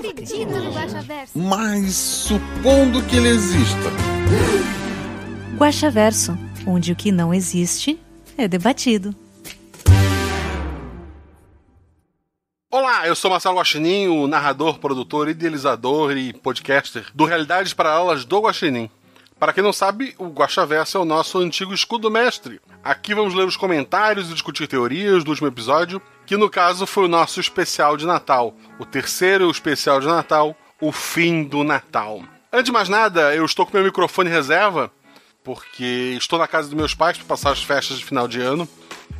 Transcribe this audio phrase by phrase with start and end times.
[0.00, 1.38] acredito no Guaxaverso.
[1.38, 3.90] Mas supondo que ele exista.
[5.56, 8.00] Guaxaverso, onde o que não existe
[8.36, 9.14] é debatido.
[12.72, 18.40] Olá, eu sou Marcelo Guaxinim, o narrador, produtor, idealizador e podcaster do Realidades Paralelas do
[18.40, 18.88] Guaxinim.
[19.38, 22.60] Para quem não sabe, o Guaxaverso é o nosso antigo escudo mestre.
[22.84, 26.00] Aqui vamos ler os comentários e discutir teorias do último episódio,
[26.30, 28.54] que no caso foi o nosso especial de Natal.
[28.78, 32.22] O terceiro especial de Natal, o fim do Natal.
[32.52, 34.92] Antes de mais nada, eu estou com meu microfone reserva,
[35.42, 38.68] porque estou na casa dos meus pais para passar as festas de final de ano.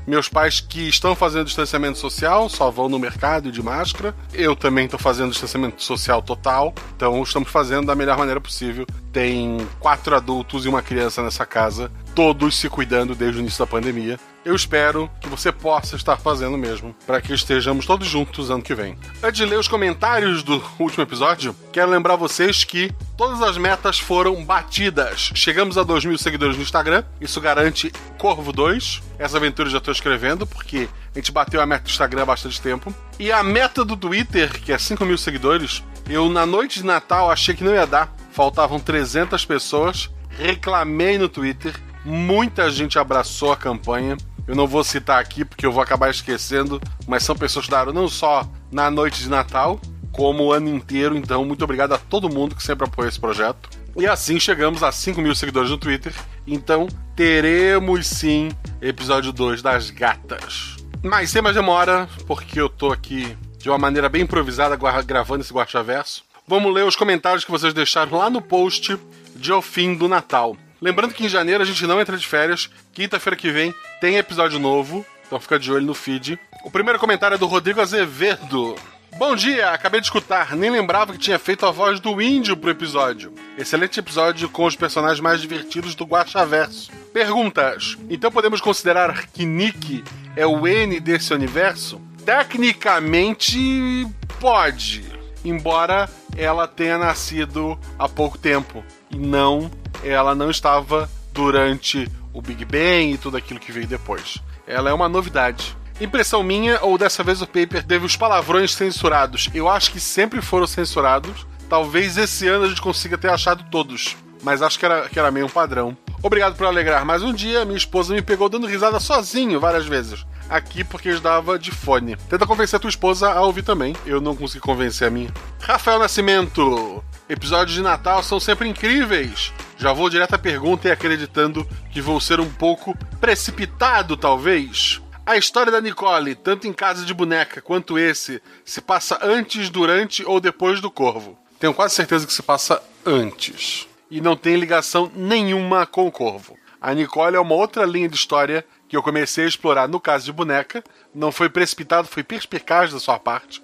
[0.07, 4.15] Meus pais que estão fazendo distanciamento social só vão no mercado de máscara.
[4.33, 6.73] Eu também estou fazendo distanciamento social total.
[6.97, 8.87] Então estamos fazendo da melhor maneira possível.
[9.13, 13.71] Tem quatro adultos e uma criança nessa casa, todos se cuidando desde o início da
[13.71, 14.19] pandemia.
[14.43, 18.75] Eu espero que você possa estar fazendo mesmo, para que estejamos todos juntos ano que
[18.75, 18.97] vem.
[19.23, 23.99] Antes de ler os comentários do último episódio, quero lembrar vocês que todas as metas
[23.99, 25.31] foram batidas.
[25.35, 29.03] Chegamos a 2 mil seguidores no Instagram, isso garante Corvo 2.
[29.19, 32.27] Essa aventura eu já estou escrevendo, porque a gente bateu a meta do Instagram há
[32.27, 32.95] bastante tempo.
[33.19, 37.31] E a meta do Twitter, que é 5 mil seguidores, eu na noite de Natal
[37.31, 38.15] achei que não ia dar.
[38.33, 40.11] Faltavam 300 pessoas.
[40.31, 41.75] Reclamei no Twitter.
[42.05, 44.17] Muita gente abraçou a campanha.
[44.47, 47.93] Eu não vou citar aqui porque eu vou acabar esquecendo, mas são pessoas que daram
[47.93, 51.17] não só na noite de Natal, como o ano inteiro.
[51.17, 53.71] Então, muito obrigado a todo mundo que sempre apoia esse projeto.
[53.97, 56.15] E assim chegamos a 5 mil seguidores no Twitter.
[56.47, 58.51] Então, teremos sim
[58.81, 60.77] episódio 2 das gatas.
[61.03, 65.53] Mas sem mais demora, porque eu tô aqui de uma maneira bem improvisada gravando esse
[65.53, 66.25] Guaxaverso.
[66.47, 68.99] Vamos ler os comentários que vocês deixaram lá no post
[69.37, 70.57] de Ao Fim do Natal.
[70.81, 72.71] Lembrando que em janeiro a gente não entra de férias.
[72.93, 76.39] Quinta-feira que vem tem episódio novo, então fica de olho no feed.
[76.65, 78.77] O primeiro comentário é do Rodrigo Azevedo.
[79.19, 82.71] Bom dia, acabei de escutar, nem lembrava que tinha feito a voz do índio pro
[82.71, 83.35] episódio.
[83.59, 86.91] Excelente episódio com os personagens mais divertidos do Guaxaverso.
[87.13, 90.05] Perguntas: Então podemos considerar que Nick
[90.37, 92.01] é o N desse universo?
[92.25, 94.07] Tecnicamente,
[94.39, 95.05] pode.
[95.45, 98.85] Embora ela tenha nascido há pouco tempo.
[99.11, 99.71] E não,
[100.05, 104.39] ela não estava durante o Big Bang e tudo aquilo que veio depois.
[104.67, 105.77] Ela é uma novidade.
[106.01, 109.51] Impressão minha, ou dessa vez o paper teve os palavrões censurados.
[109.53, 111.47] Eu acho que sempre foram censurados.
[111.69, 114.17] Talvez esse ano a gente consiga ter achado todos.
[114.43, 115.97] Mas acho que era, que era meio um padrão.
[116.23, 117.65] Obrigado por alegrar mais um dia.
[117.65, 120.25] Minha esposa me pegou dando risada sozinho várias vezes.
[120.49, 122.17] Aqui porque estava de fone.
[122.29, 123.95] Tenta convencer a tua esposa a ouvir também.
[124.07, 125.33] Eu não consegui convencer a minha.
[125.61, 127.05] Rafael Nascimento.
[127.29, 129.53] Episódios de Natal são sempre incríveis.
[129.81, 135.01] Já vou direto à pergunta e acreditando que vou ser um pouco precipitado, talvez.
[135.25, 140.23] A história da Nicole, tanto em Casa de Boneca quanto esse, se passa antes, durante
[140.23, 141.39] ou depois do Corvo.
[141.59, 143.89] Tenho quase certeza que se passa antes.
[144.11, 146.59] E não tem ligação nenhuma com o Corvo.
[146.79, 150.27] A Nicole é uma outra linha de história que eu comecei a explorar no Casa
[150.27, 150.85] de Boneca.
[151.15, 153.63] Não foi precipitado, foi perspicaz da sua parte.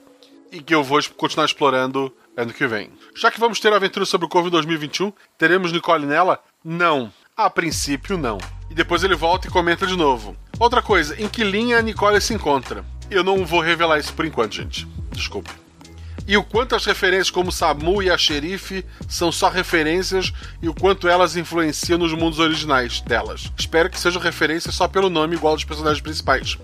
[0.51, 2.91] E que eu vou continuar explorando ano que vem.
[3.15, 6.39] Já que vamos ter a aventura sobre o Corvo em 2021, teremos Nicole nela?
[6.63, 7.11] Não.
[7.37, 8.39] A princípio, não.
[8.71, 10.37] E depois ele volta e comenta de novo.
[10.59, 12.85] Outra coisa, em que linha a Nicole se encontra?
[13.11, 14.87] Eu não vou revelar isso por enquanto, gente.
[15.13, 15.51] Desculpe.
[16.29, 20.75] E o quanto as referências como Samu e a Xerife são só referências e o
[20.75, 23.53] quanto elas influenciam nos mundos originais delas.
[23.57, 26.59] Espero que sejam referências só pelo nome igual dos personagens principais.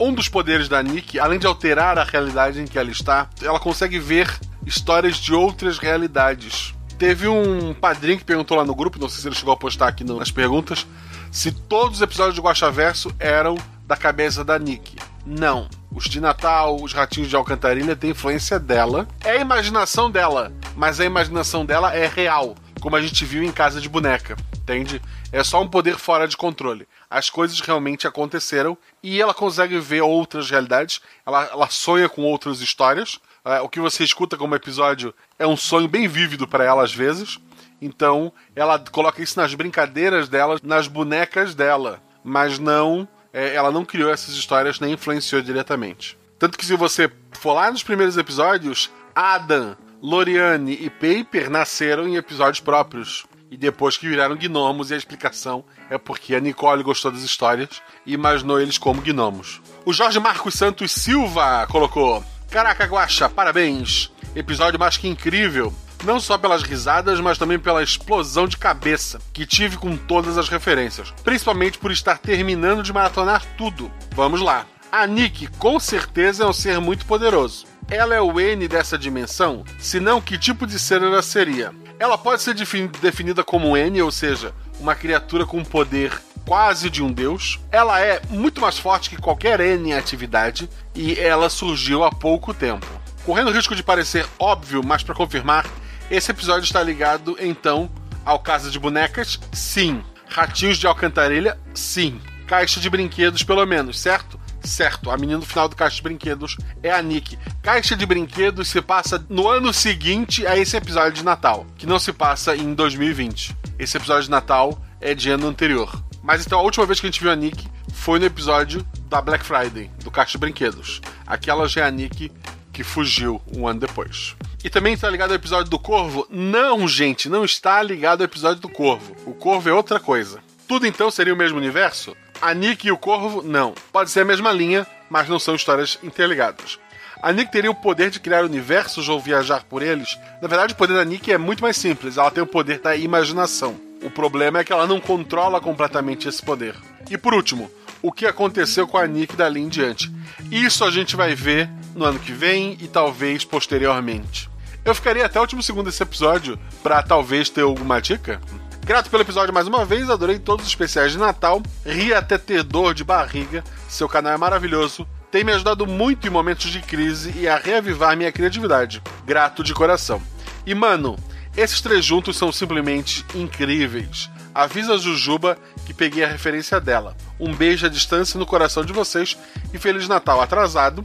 [0.00, 3.60] Um dos poderes da Nick, além de alterar a realidade em que ela está, ela
[3.60, 4.30] consegue ver
[4.66, 6.74] histórias de outras realidades.
[6.98, 9.88] Teve um padrinho que perguntou lá no grupo, não sei se ele chegou a postar
[9.88, 10.86] aqui nas perguntas,
[11.30, 14.96] se todos os episódios de Guaxaverso eram da cabeça da Nick.
[15.24, 15.68] Não.
[15.94, 19.08] Os de Natal, os ratinhos de Alcantarilha têm influência dela.
[19.24, 23.52] É a imaginação dela, mas a imaginação dela é real, como a gente viu em
[23.52, 25.00] Casa de Boneca, entende?
[25.32, 26.86] É só um poder fora de controle.
[27.10, 31.00] As coisas realmente aconteceram e ela consegue ver outras realidades.
[31.26, 33.18] Ela, ela sonha com outras histórias.
[33.46, 36.92] É, o que você escuta como episódio é um sonho bem vívido para ela às
[36.92, 37.38] vezes.
[37.80, 43.84] Então ela coloca isso nas brincadeiras dela, nas bonecas dela, mas não é, ela não
[43.84, 46.18] criou essas histórias nem influenciou diretamente.
[46.40, 52.16] Tanto que se você for lá nos primeiros episódios, Adam, Loriane e Paper nasceram em
[52.16, 53.26] episódios próprios.
[53.48, 57.80] E depois que viraram gnomos, e a explicação é porque a Nicole gostou das histórias
[58.04, 59.62] e imaginou eles como gnomos.
[59.84, 64.10] O Jorge Marcos Santos Silva colocou: Caraca, Guaxa, parabéns!
[64.34, 65.72] Episódio mais que incrível.
[66.04, 70.48] Não só pelas risadas, mas também pela explosão de cabeça que tive com todas as
[70.48, 71.12] referências.
[71.24, 73.90] Principalmente por estar terminando de maratonar tudo.
[74.12, 74.66] Vamos lá.
[74.92, 77.66] A Nick com certeza é um ser muito poderoso.
[77.88, 79.64] Ela é o N dessa dimensão?
[79.78, 81.72] Se não, que tipo de ser ela seria?
[81.98, 82.54] Ela pode ser
[83.00, 86.12] definida como N, ou seja, uma criatura com poder
[86.46, 87.58] quase de um deus.
[87.70, 92.86] Ela é muito mais forte que qualquer N atividade e ela surgiu há pouco tempo.
[93.24, 95.66] Correndo o risco de parecer óbvio, mas para confirmar,
[96.10, 97.90] esse episódio está ligado então
[98.24, 99.40] ao Casa de Bonecas?
[99.52, 100.02] Sim.
[100.28, 101.58] Ratinhos de Alcantarilha?
[101.74, 102.20] Sim.
[102.46, 104.38] Caixa de brinquedos, pelo menos, certo?
[104.62, 107.38] Certo, a menina do final do Caixa de Brinquedos é a Nick.
[107.62, 112.00] Caixa de Brinquedos se passa no ano seguinte a esse episódio de Natal, que não
[112.00, 113.56] se passa em 2020.
[113.78, 116.05] Esse episódio de Natal é de ano anterior.
[116.26, 119.22] Mas então a última vez que a gente viu a Nick foi no episódio da
[119.22, 121.00] Black Friday, do Caixa de Brinquedos.
[121.24, 122.32] Aquela já é a Nick
[122.72, 124.34] que fugiu um ano depois.
[124.64, 126.26] E também está ligado ao episódio do Corvo?
[126.28, 129.16] Não, gente, não está ligado ao episódio do Corvo.
[129.24, 130.40] O Corvo é outra coisa.
[130.66, 132.16] Tudo então seria o mesmo universo?
[132.42, 133.72] A Nick e o Corvo, não.
[133.92, 136.76] Pode ser a mesma linha, mas não são histórias interligadas.
[137.22, 140.18] A Nick teria o poder de criar universos ou viajar por eles.
[140.42, 142.18] Na verdade, o poder da Nick é muito mais simples.
[142.18, 143.85] Ela tem o poder da imaginação.
[144.02, 146.74] O problema é que ela não controla completamente esse poder.
[147.10, 147.70] E por último,
[148.02, 150.12] o que aconteceu com a Nick dali em diante?
[150.50, 154.48] Isso a gente vai ver no ano que vem e talvez posteriormente.
[154.84, 158.40] Eu ficaria até o último segundo desse episódio para talvez ter alguma dica.
[158.84, 162.62] Grato pelo episódio mais uma vez, adorei todos os especiais de Natal, ri até ter
[162.62, 167.34] dor de barriga, seu canal é maravilhoso, tem me ajudado muito em momentos de crise
[167.36, 169.02] e a reavivar minha criatividade.
[169.24, 170.22] Grato de coração.
[170.64, 171.16] E mano,
[171.56, 174.30] esses três juntos são simplesmente incríveis.
[174.54, 177.16] Avisa a Jujuba que peguei a referência dela.
[177.38, 179.36] Um beijo à distância no coração de vocês
[179.72, 181.04] e Feliz Natal atrasado,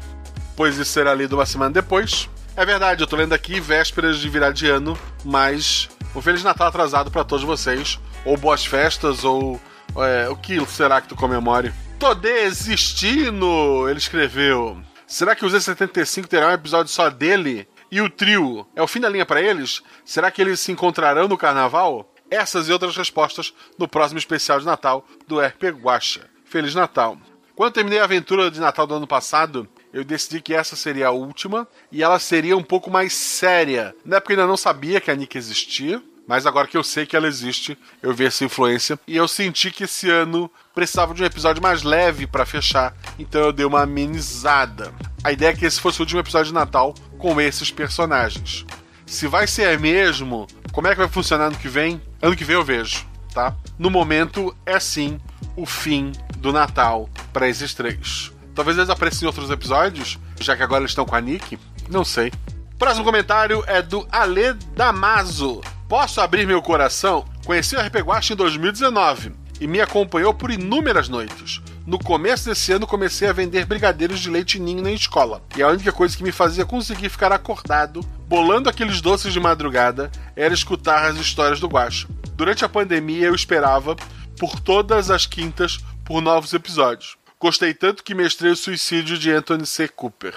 [0.56, 2.30] pois isso será lido uma semana depois.
[2.56, 6.68] É verdade, eu tô lendo aqui vésperas de virar de ano, mas um Feliz Natal
[6.68, 8.00] atrasado para todos vocês.
[8.26, 9.60] Ou boas festas, ou
[9.98, 11.74] é, o que será que tu comemore?
[11.98, 13.88] Tô desistindo!
[13.90, 14.82] Ele escreveu.
[15.08, 17.68] Será que o Z75 terá um episódio só dele?
[17.92, 18.66] E o trio?
[18.74, 19.84] É o fim da linha para eles?
[20.06, 22.10] Será que eles se encontrarão no carnaval?
[22.30, 26.30] Essas e outras respostas no próximo especial de Natal do RP Guacha.
[26.46, 27.18] Feliz Natal!
[27.54, 31.12] Quando terminei a aventura de Natal do ano passado, eu decidi que essa seria a
[31.12, 33.94] última e ela seria um pouco mais séria.
[34.06, 37.06] Na época eu ainda não sabia que a Nick existia, mas agora que eu sei
[37.06, 41.22] que ela existe, eu vi essa influência e eu senti que esse ano precisava de
[41.22, 44.94] um episódio mais leve para fechar, então eu dei uma amenizada.
[45.26, 48.66] A ideia é que esse fosse o último episódio de Natal com esses personagens.
[49.06, 52.02] Se vai ser mesmo, como é que vai funcionar ano que vem?
[52.22, 53.54] Ano que vem eu vejo, tá?
[53.78, 55.20] No momento é sim
[55.58, 58.32] o fim do Natal para esses três.
[58.56, 61.60] Talvez eles apareçam em outros episódios, já que agora eles estão com a Nick.
[61.90, 62.32] Não sei.
[62.80, 65.62] Próximo comentário é do Ale Damaso.
[65.92, 67.26] Posso abrir meu coração?
[67.46, 71.60] Conheci o RP Guacha em 2019 e me acompanhou por inúmeras noites.
[71.86, 75.44] No começo desse ano comecei a vender brigadeiros de leite ninho na escola.
[75.54, 80.10] E a única coisa que me fazia conseguir ficar acordado, bolando aqueles doces de madrugada,
[80.34, 82.08] era escutar as histórias do Guacha.
[82.38, 83.98] Durante a pandemia eu esperava,
[84.40, 87.18] por todas as quintas, por novos episódios.
[87.38, 89.90] Gostei tanto que mestrei o suicídio de Anthony C.
[89.90, 90.36] Cooper.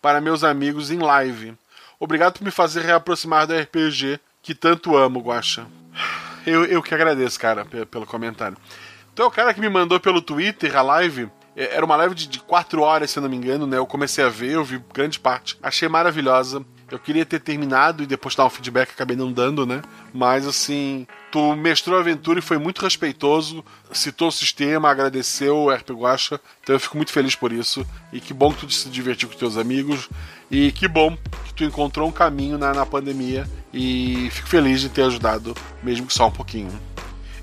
[0.00, 1.54] Para meus amigos em live.
[1.98, 5.66] Obrigado por me fazer reaproximar do RPG que tanto amo, Guacha.
[6.46, 8.56] Eu, eu que agradeço, cara, pelo comentário.
[9.12, 11.30] Então, o cara que me mandou pelo Twitter a live.
[11.56, 13.78] é, Era uma live de, de quatro horas, se eu não me engano, né?
[13.78, 15.56] Eu comecei a ver, eu vi grande parte.
[15.62, 16.62] Achei maravilhosa.
[16.90, 19.82] Eu queria ter terminado e depois dar um feedback, acabei não dando, né?
[20.12, 25.70] Mas assim, tu mestrou a aventura e foi muito respeitoso, citou o sistema, agradeceu o
[25.70, 27.86] RP Guacha, então eu fico muito feliz por isso.
[28.12, 30.08] E que bom que tu se divertiu com teus amigos.
[30.50, 33.48] E que bom que tu encontrou um caminho na, na pandemia.
[33.72, 36.70] E fico feliz de ter ajudado, mesmo que só um pouquinho.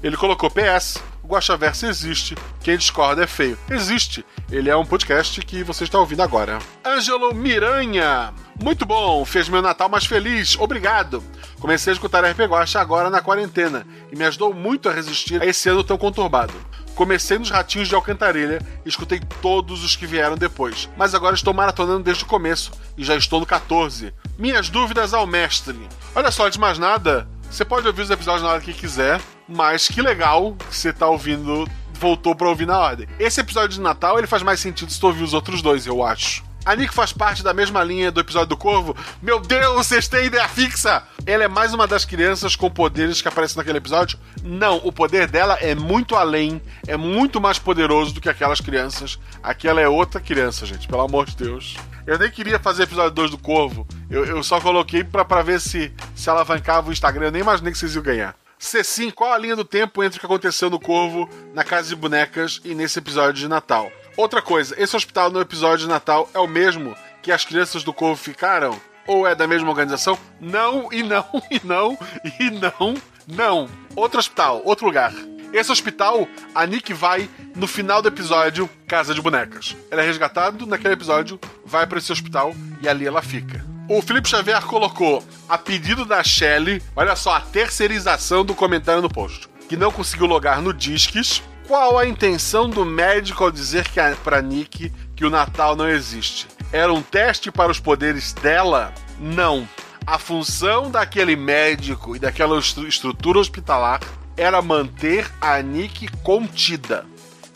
[0.03, 1.01] Ele colocou PS.
[1.24, 2.36] O Guaxaverso existe.
[2.62, 3.58] Quem discorda é feio.
[3.70, 4.25] Existe.
[4.51, 6.60] Ele é um podcast que você está ouvindo agora.
[6.86, 8.34] Ângelo Miranha.
[8.62, 9.24] Muito bom.
[9.24, 10.58] Fez meu Natal mais feliz.
[10.60, 11.24] Obrigado.
[11.60, 15.46] Comecei a escutar RP Guacha agora na quarentena e me ajudou muito a resistir a
[15.46, 16.53] esse ano tão conturbado.
[16.96, 21.53] Comecei nos Ratinhos de Alcantarilha e escutei todos os que vieram depois, mas agora estou
[21.53, 24.13] maratonando desde o começo e já estou no 14.
[24.38, 25.79] Minhas dúvidas ao mestre.
[26.13, 29.88] Olha só, de mais nada, você pode ouvir os episódios na hora que quiser, mas
[29.88, 33.08] que legal que você tá ouvindo, voltou pra ouvir na ordem.
[33.20, 36.03] Esse episódio de Natal ele faz mais sentido se tu ouvir os outros dois, eu
[36.03, 36.43] acho.
[36.63, 38.96] A Nick faz parte da mesma linha do episódio do Corvo.
[39.20, 41.01] Meu Deus, vocês têm ideia fixa!
[41.25, 44.20] Ela é mais uma das crianças com poderes que aparece naquele episódio?
[44.43, 49.17] Não, o poder dela é muito além, é muito mais poderoso do que aquelas crianças.
[49.41, 51.75] Aquela é outra criança, gente, pelo amor de Deus.
[52.05, 53.88] Eu nem queria fazer episódio 2 do Corvo.
[54.08, 57.27] Eu, eu só coloquei pra ver se, se alavancava o Instagram.
[57.27, 58.36] Eu nem imaginei que vocês iam ganhar.
[58.62, 61.89] Se sim, qual a linha do tempo entre o que aconteceu no Corvo, na Casa
[61.89, 63.91] de Bonecas e nesse episódio de Natal?
[64.15, 67.91] Outra coisa, esse hospital no episódio de Natal é o mesmo que as crianças do
[67.91, 68.80] Corvo ficaram?
[69.08, 70.15] Ou é da mesma organização?
[70.39, 71.98] Não, e não, e não,
[72.39, 72.94] e não,
[73.27, 73.68] não.
[73.96, 75.12] Outro hospital, outro lugar.
[75.51, 79.75] Esse hospital, a Nick vai no final do episódio Casa de Bonecas.
[79.89, 83.71] Ela é resgatada naquele episódio, vai para esse hospital e ali ela fica.
[83.93, 89.10] O Felipe Xavier colocou a pedido da Shelley, olha só, a terceirização do comentário no
[89.10, 91.43] post, que não conseguiu logar no Disques.
[91.67, 95.89] Qual a intenção do médico ao dizer que a, pra Nick que o Natal não
[95.89, 96.48] existe?
[96.71, 98.93] Era um teste para os poderes dela?
[99.19, 99.67] Não.
[100.07, 104.00] A função daquele médico e daquela estru- estrutura hospitalar
[104.38, 107.05] era manter a Nick contida.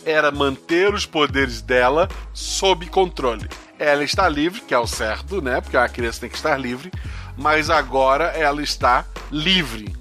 [0.06, 3.48] Era manter os poderes dela sob controle.
[3.77, 5.60] Ela está livre, que é o certo, né?
[5.60, 6.91] Porque a criança tem que estar livre.
[7.38, 9.94] Mas agora ela está livre.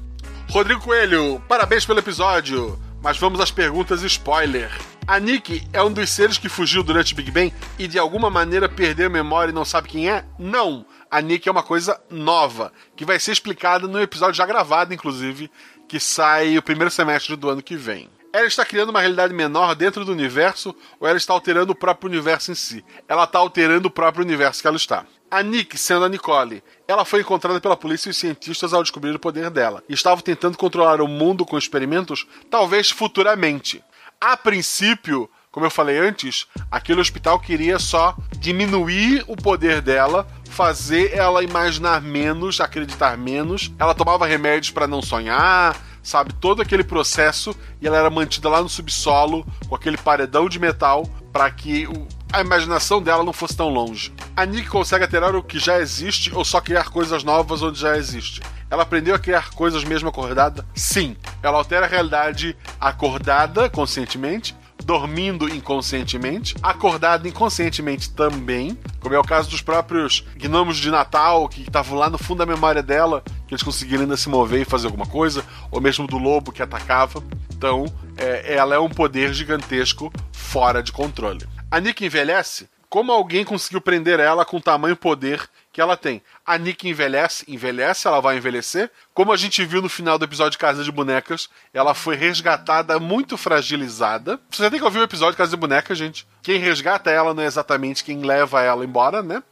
[0.50, 2.78] Rodrigo Coelho, parabéns pelo episódio.
[3.02, 4.70] Mas vamos às perguntas spoiler.
[5.06, 8.30] A Nick é um dos seres que fugiu durante o Big Bang e de alguma
[8.30, 10.24] maneira perdeu a memória e não sabe quem é?
[10.38, 10.86] Não!
[11.10, 15.50] A Nick é uma coisa nova, que vai ser explicada no episódio já gravado, inclusive,
[15.86, 18.08] que sai o primeiro semestre do ano que vem.
[18.34, 22.10] Ela está criando uma realidade menor dentro do universo ou ela está alterando o próprio
[22.10, 22.84] universo em si?
[23.08, 25.06] Ela está alterando o próprio universo que ela está.
[25.30, 29.14] A Nick, sendo a Nicole, ela foi encontrada pela polícia e os cientistas ao descobrir
[29.14, 29.84] o poder dela.
[29.88, 33.84] E estavam tentando controlar o mundo com experimentos, talvez futuramente.
[34.20, 41.14] A princípio, como eu falei antes, aquele hospital queria só diminuir o poder dela, fazer
[41.14, 43.70] ela imaginar menos, acreditar menos.
[43.78, 46.32] Ela tomava remédios para não sonhar, sabe?
[46.34, 51.04] Todo aquele processo e ela era mantida lá no subsolo com aquele paredão de metal
[51.32, 54.12] para que o- a imaginação dela não fosse tão longe.
[54.36, 57.96] A Nick consegue alterar o que já existe ou só criar coisas novas onde já
[57.96, 58.40] existe.
[58.70, 60.66] Ela aprendeu a criar coisas mesmo acordada?
[60.74, 61.16] Sim.
[61.42, 69.48] Ela altera a realidade acordada conscientemente, dormindo inconscientemente, acordada inconscientemente também, como é o caso
[69.48, 73.22] dos próprios gnomos de Natal que estavam lá no fundo da memória dela,
[73.54, 76.62] que eles conseguiram ainda se mover e fazer alguma coisa, ou mesmo do lobo que
[76.62, 77.22] atacava.
[77.56, 81.46] Então, é, ela é um poder gigantesco fora de controle.
[81.70, 82.68] A Nick envelhece?
[82.88, 86.22] Como alguém conseguiu prender ela com o tamanho poder que ela tem?
[86.46, 87.44] A Nick envelhece?
[87.48, 88.90] Envelhece, ela vai envelhecer?
[89.12, 92.98] Como a gente viu no final do episódio de Casa de Bonecas, ela foi resgatada
[93.00, 94.38] muito fragilizada.
[94.50, 96.26] Você tem que ouvir o episódio de Casa de Bonecas, gente.
[96.42, 99.42] Quem resgata ela não é exatamente quem leva ela embora, né?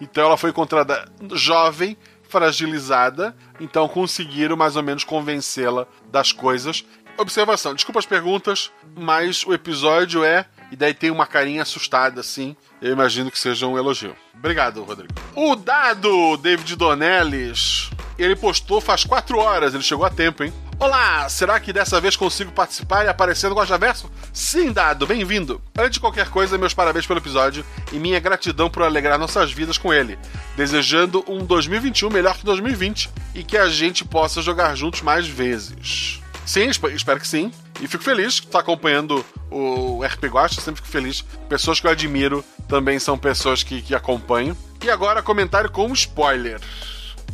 [0.00, 1.96] Então ela foi encontrada jovem,
[2.32, 6.84] fragilizada, então conseguiram mais ou menos convencê-la das coisas.
[7.18, 10.46] Observação, desculpa as perguntas, mas o episódio é.
[10.70, 12.56] E daí tem uma carinha assustada, assim.
[12.80, 14.16] Eu imagino que seja um elogio.
[14.34, 15.12] Obrigado, Rodrigo.
[15.36, 17.90] O dado David Donelles.
[18.18, 20.52] Ele postou faz quatro horas, ele chegou a tempo, hein?
[20.82, 24.10] Olá, será que dessa vez consigo participar e aparecer no Guajaverso?
[24.32, 25.62] Sim, Dado, bem-vindo!
[25.78, 29.78] Antes de qualquer coisa, meus parabéns pelo episódio e minha gratidão por alegrar nossas vidas
[29.78, 30.18] com ele,
[30.56, 36.20] desejando um 2021 melhor que 2020 e que a gente possa jogar juntos mais vezes.
[36.44, 37.52] Sim, esp- espero que sim.
[37.80, 41.22] E fico feliz que tá acompanhando o RP Guacha, sempre fico feliz.
[41.48, 44.56] Pessoas que eu admiro também são pessoas que, que acompanho.
[44.82, 46.60] E agora, comentário com spoiler.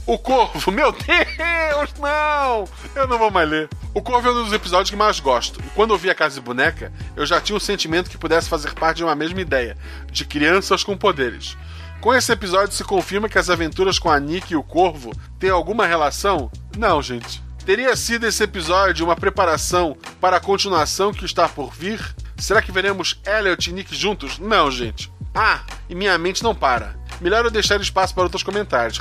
[0.08, 2.64] O Corvo, meu Deus, não!
[2.96, 3.68] Eu não vou mais ler.
[3.92, 5.60] O Corvo é um dos episódios que mais gosto.
[5.60, 8.48] E quando eu vi a Casa de Boneca, eu já tinha um sentimento que pudesse
[8.48, 9.76] fazer parte de uma mesma ideia,
[10.10, 11.58] de crianças com poderes.
[12.00, 15.50] Com esse episódio se confirma que as aventuras com a Nick e o Corvo têm
[15.50, 16.50] alguma relação?
[16.78, 17.42] Não, gente.
[17.66, 22.00] Teria sido esse episódio uma preparação para a continuação que está por vir?
[22.38, 24.38] Será que veremos Elliot e Nick juntos?
[24.38, 25.12] Não, gente.
[25.34, 26.96] Ah, e minha mente não para.
[27.20, 29.00] Melhor eu deixar espaço para outros comentários.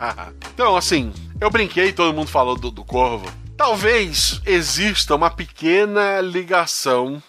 [0.54, 3.30] então, assim, eu brinquei, todo mundo falou do, do Corvo.
[3.56, 7.22] Talvez exista uma pequena ligação,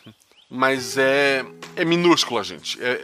[0.49, 1.43] mas é,
[1.75, 2.81] é minúscula, gente.
[2.81, 3.01] É-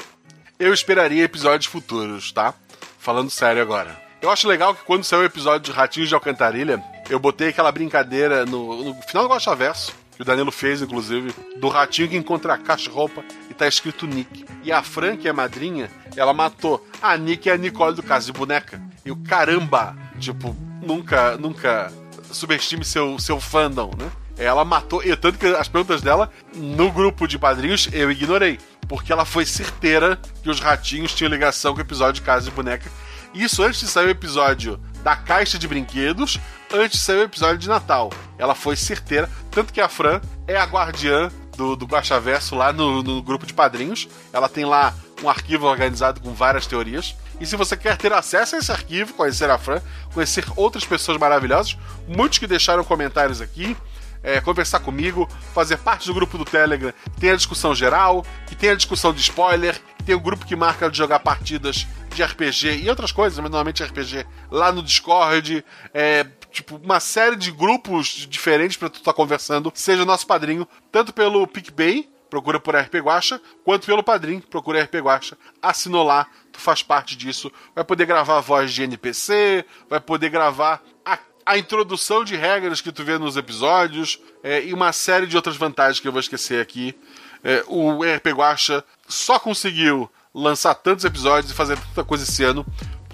[0.58, 2.54] eu esperaria episódios futuros, tá?
[2.98, 4.01] Falando sério agora.
[4.22, 7.72] Eu acho legal que quando saiu o episódio de Ratinhos de Alcantarilha, eu botei aquela
[7.72, 12.17] brincadeira no, no final do Gosta Verso, que o Danilo fez, inclusive, do ratinho que
[12.17, 14.45] encontra a caixa-roupa e tá escrito Nick.
[14.63, 16.86] E a Fran, que é madrinha, ela matou.
[17.01, 18.81] A Nick é a Nicole do caso de boneca.
[19.05, 21.91] E o caramba, tipo, nunca, nunca
[22.31, 24.10] subestime seu, seu fandom, né?
[24.38, 28.60] Ela matou, e tanto que as perguntas dela, no grupo de padrinhos, eu ignorei.
[28.88, 32.51] porque ela foi certeira que os ratinhos tinham ligação com o episódio de Casa de
[32.51, 32.89] Boneca.
[33.34, 36.39] Isso antes de sair o episódio da caixa de brinquedos,
[36.75, 38.12] antes de sair o episódio de Natal.
[38.38, 43.01] Ela foi certeira, tanto que a Fran é a guardiã do, do Guaxaverso lá no,
[43.01, 44.08] no grupo de padrinhos.
[44.32, 47.15] Ela tem lá um arquivo organizado com várias teorias.
[47.39, 49.82] E se você quer ter acesso a esse arquivo, conhecer a Fran,
[50.13, 51.77] conhecer outras pessoas maravilhosas,
[52.08, 53.75] muitos que deixaram comentários aqui,
[54.24, 58.72] é, conversar comigo, fazer parte do grupo do Telegram, tem a discussão geral, que tem
[58.72, 62.89] a discussão de spoiler, tem o grupo que marca de jogar partidas de RPG e
[62.89, 65.63] outras coisas, mas normalmente RPG, lá no Discord,
[65.94, 66.25] é,
[66.56, 71.14] tipo, uma série de grupos diferentes para tu estar tá conversando, seja nosso padrinho, tanto
[71.14, 76.60] pelo PicPay, procura por RP Guacha, quanto pelo padrinho, procura RP Guacha, assinou lá, tu
[76.60, 81.58] faz parte disso, vai poder gravar a voz de NPC, vai poder gravar a, a
[81.58, 86.00] introdução de regras que tu vê nos episódios, é, e uma série de outras vantagens
[86.00, 86.98] que eu vou esquecer aqui.
[87.44, 92.66] É, o RP Guacha só conseguiu lançar tantos episódios e fazer tanta coisa esse ano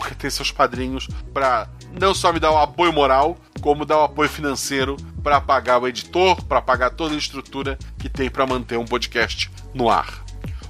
[0.01, 1.69] porque tem seus padrinhos para
[1.99, 5.87] não só me dar o apoio moral, como dar o apoio financeiro para pagar o
[5.87, 10.23] editor, para pagar toda a estrutura que tem para manter um podcast no ar.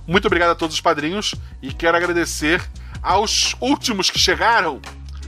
[0.08, 2.62] Muito obrigado a todos os padrinhos e quero agradecer
[3.02, 4.82] aos últimos que chegaram: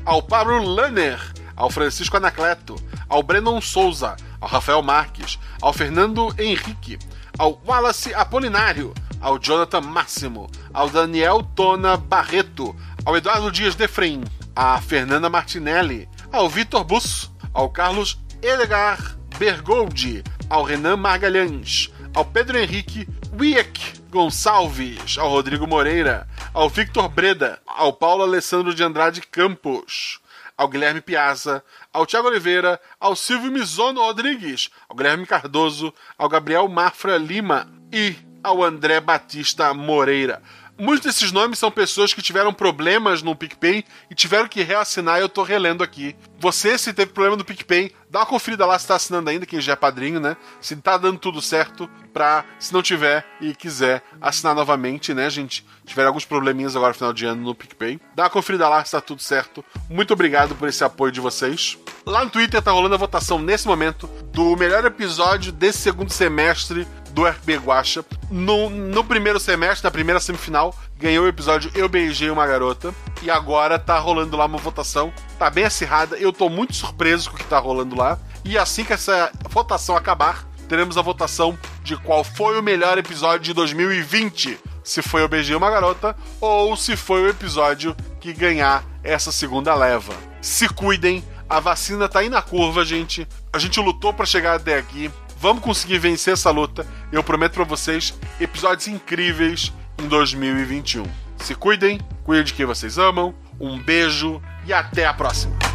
[0.06, 1.20] ao Pablo Lanner,
[1.56, 2.76] ao Francisco Anacleto,
[3.08, 7.00] ao Brennan Souza, ao Rafael Marques, ao Fernando Henrique,
[7.38, 14.22] ao Wallace Apolinário, ao Jonathan Máximo, ao Daniel Tona Barreto, ao Eduardo Dias Defrem,
[14.56, 22.58] à Fernanda Martinelli, ao Vitor Busso, ao Carlos Edgar Bergoldi, ao Renan Margalhães, ao Pedro
[22.58, 23.08] Henrique
[23.40, 30.20] Wieck Gonçalves, ao Rodrigo Moreira, ao Victor Breda, ao Paulo Alessandro de Andrade Campos,
[30.56, 36.68] ao Guilherme Piazza, ao Tiago Oliveira, ao Silvio Mizono Rodrigues, ao Guilherme Cardoso, ao Gabriel
[36.68, 40.42] Mafra Lima e ao André Batista Moreira.
[40.78, 45.30] Muitos desses nomes são pessoas que tiveram problemas no PicPay e tiveram que reassinar, eu
[45.30, 46.16] tô relendo aqui.
[46.40, 49.62] Você, se teve problema no PicPay, dá uma conferida lá se tá assinando ainda, quem
[49.62, 50.36] já é padrinho, né?
[50.60, 55.64] Se tá dando tudo certo, pra, se não tiver e quiser assinar novamente, né, gente?
[55.86, 58.00] Tiveram alguns probleminhas agora no final de ano no PicPay.
[58.16, 59.64] Dá uma conferida lá se tá tudo certo.
[59.88, 61.78] Muito obrigado por esse apoio de vocês.
[62.04, 66.88] Lá no Twitter tá rolando a votação nesse momento do melhor episódio desse segundo semestre
[67.14, 68.04] do RP Guacha.
[68.30, 72.94] No, no primeiro semestre, na primeira semifinal, ganhou o episódio Eu Beijei Uma Garota.
[73.22, 75.14] E agora tá rolando lá uma votação.
[75.38, 76.18] Tá bem acirrada.
[76.18, 78.20] Eu tô muito surpreso com o que tá rolando lá.
[78.44, 83.42] E assim que essa votação acabar, teremos a votação de qual foi o melhor episódio
[83.42, 84.60] de 2020.
[84.84, 89.74] Se foi Eu Beijei Uma Garota ou se foi o episódio que ganhar essa segunda
[89.76, 90.14] leva.
[90.42, 93.28] Se cuidem, a vacina tá aí na curva, gente.
[93.52, 95.12] A gente lutou para chegar até aqui.
[95.44, 96.88] Vamos conseguir vencer essa luta.
[97.12, 101.04] Eu prometo para vocês episódios incríveis em 2021.
[101.36, 103.36] Se cuidem, cuidem de quem vocês amam.
[103.60, 105.73] Um beijo e até a próxima.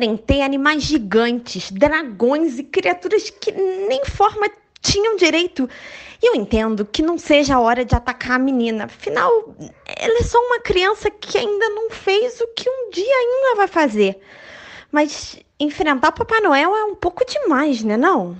[0.00, 5.68] Já enfrentei animais gigantes, dragões e criaturas que nem forma tinham direito.
[6.22, 8.84] E eu entendo que não seja a hora de atacar a menina.
[8.84, 9.30] Afinal,
[9.86, 13.68] ela é só uma criança que ainda não fez o que um dia ainda vai
[13.68, 14.18] fazer.
[14.90, 18.36] Mas enfrentar Papai Noel é um pouco demais, né não?